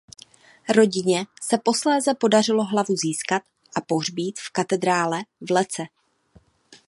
Rodině 0.75 1.25
se 1.41 1.57
posléze 1.57 2.13
podařilo 2.13 2.63
hlavu 2.65 2.95
získat 2.95 3.41
a 3.75 3.81
pohřbít 3.81 4.39
v 4.39 4.49
katedrále 4.51 5.19
v 5.41 5.51
Lecce. 5.51 5.83